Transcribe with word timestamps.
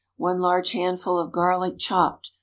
}1 0.17 0.41
large 0.41 0.71
handful 0.71 1.19
of 1.19 1.31
garlic, 1.31 1.77
chopped. 1.77 2.31